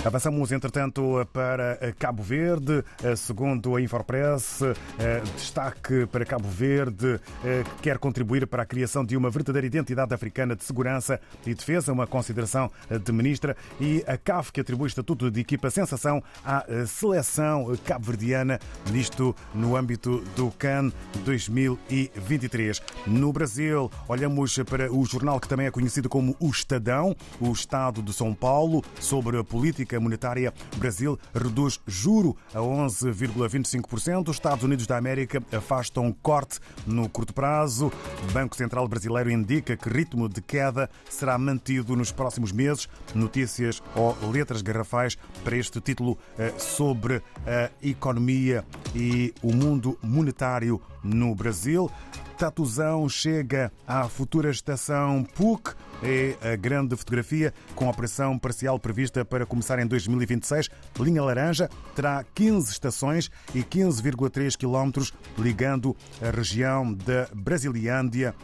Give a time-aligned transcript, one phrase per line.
[0.04, 2.84] Avançamos, entretanto, para Cabo Verde.
[3.16, 4.60] Segundo a Infopress,
[4.98, 9.66] eh, destaque para Cabo Verde eh, que quer contribuir para a criação de uma verdadeira
[9.66, 12.70] identidade africana de segurança e defesa, uma consideração
[13.02, 18.60] de ministra, e a CAF que atribui estatuto de equipa sensação à eh, seleção cabo-verdiana,
[18.92, 20.92] isto no âmbito do CAN
[21.24, 22.82] 2023.
[23.06, 28.02] No Brasil, olhamos para o jornal que também é conhecido como O Estadão, o Estado
[28.02, 34.28] de São Paulo, sobre a política política monetária, Brasil reduz juro a 11,25%.
[34.28, 37.92] Os Estados Unidos da América afastam um corte no curto prazo.
[38.28, 42.88] O Banco Central Brasileiro indica que ritmo de queda será mantido nos próximos meses.
[43.14, 50.80] Notícias ou letras garrafais para este título eh, sobre a economia e o mundo monetário
[51.02, 51.90] no Brasil.
[52.38, 55.74] Tatuzão chega à futura estação PUC.
[56.06, 60.68] É a grande fotografia com a operação parcial prevista para começar em 2026.
[61.00, 68.34] Linha Laranja terá 15 estações e 15,3 quilómetros ligando a região da Brasiliândia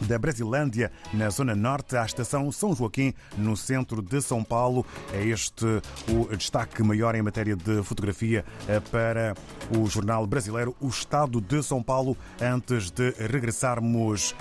[0.00, 4.86] da Brasilândia, na zona norte, à estação São Joaquim, no centro de São Paulo.
[5.12, 5.66] É este
[6.08, 9.34] o destaque maior em matéria de fotografia eh, para
[9.76, 12.16] o jornal brasileiro O Estado de São Paulo.
[12.40, 14.34] Antes de regressarmos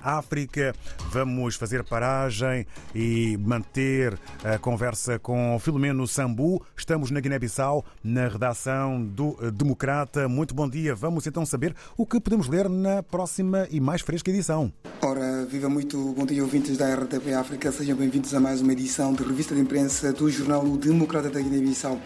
[0.00, 0.74] África,
[1.10, 6.64] vamos fazer paragem e manter a conversa com Filomeno Sambu.
[6.76, 10.28] Estamos na Guiné-Bissau, na redação do Democrata.
[10.28, 10.94] Muito bom dia.
[10.94, 14.72] Vamos então saber o que podemos ler na próxima e mais fresca edição.
[15.00, 17.70] Ora, viva muito bom dia, ouvintes da RTP África.
[17.70, 21.40] Sejam bem-vindos a mais uma edição de revista de imprensa do jornal O Democrata da
[21.40, 22.00] Guiné-Bissau.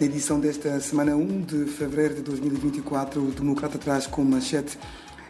[0.00, 4.76] Na edição desta semana 1 de fevereiro de 2024, o Democrata traz como manchete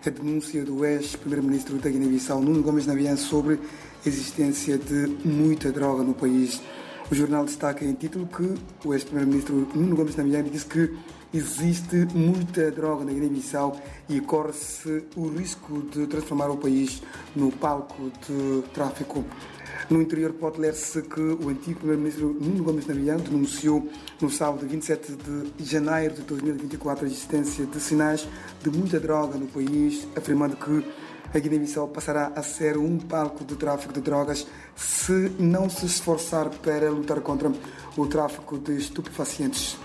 [0.06, 6.04] a denúncia do ex-primeiro-ministro da Guiné-Bissau, Nuno Gomes Nabian, sobre a existência de muita droga
[6.04, 6.60] no país.
[7.10, 8.54] O jornal destaca em título que
[8.86, 10.94] o ex-primeiro-ministro Nuno Gomes Nabian disse que
[11.32, 17.02] existe muita droga na Guiné-Bissau e corre-se o risco de transformar o país
[17.34, 19.24] no palco de tráfico.
[19.90, 23.86] No interior pode ler-se que o antigo primeiro-ministro Nuno Gomes Nabian denunciou
[24.20, 25.12] no sábado 27
[25.56, 28.26] de janeiro de 2024 a existência de sinais
[28.62, 30.84] de muita droga no país, afirmando que
[31.34, 36.48] a Guiné-Bissau passará a ser um palco de tráfico de drogas se não se esforçar
[36.48, 37.52] para lutar contra
[37.96, 39.76] o tráfico de estupefacientes.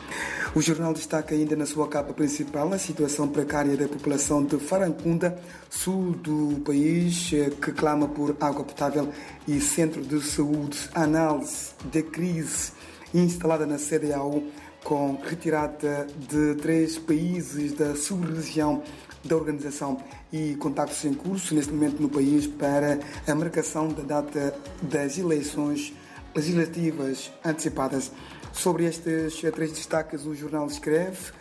[0.56, 5.40] O jornal destaca ainda na sua capa principal a situação precária da população de Farancunda,
[5.70, 9.10] sul do país, eh, que clama por água potável
[9.48, 10.90] e centro de saúde.
[10.96, 12.72] Análise da crise
[13.14, 14.44] instalada na CDAO
[14.84, 18.82] com retirada de três países da sub-região
[19.24, 20.02] da organização
[20.34, 25.94] e contactos em curso neste momento no país para a marcação da data das eleições
[26.36, 28.12] legislativas antecipadas.
[28.54, 31.32] Sobre estes três destaques, o jornal escreve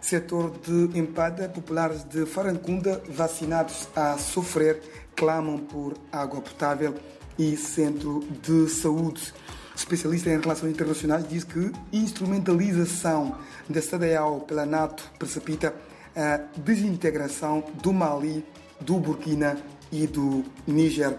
[0.00, 4.80] setor de empada, populares de Farancunda, vacinados a sofrer,
[5.14, 6.94] clamam por água potável
[7.38, 9.32] e centro de saúde.
[9.74, 13.38] Especialista em relações internacionais diz que instrumentalização
[13.68, 15.74] da CDAO pela NATO precipita
[16.16, 18.44] a desintegração do Mali,
[18.80, 19.56] do Burkina
[19.92, 21.16] e do Níger.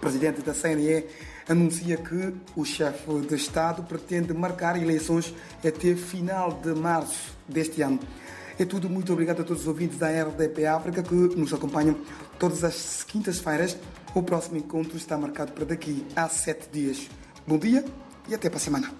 [0.00, 1.04] Presidente da CNE
[1.50, 7.98] anuncia que o chefe de Estado pretende marcar eleições até final de março deste ano.
[8.56, 11.96] É tudo, muito obrigado a todos os ouvintes da RDP África que nos acompanham
[12.38, 13.76] todas as quintas-feiras.
[14.14, 17.08] O próximo encontro está marcado para daqui a sete dias.
[17.46, 17.84] Bom dia
[18.28, 18.92] e até para a semana.